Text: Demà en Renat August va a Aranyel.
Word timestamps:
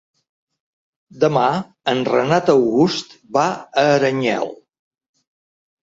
Demà 1.23 1.43
en 1.93 2.01
Renat 2.09 2.51
August 2.55 3.13
va 3.37 3.47
a 3.53 3.85
Aranyel. 3.93 4.51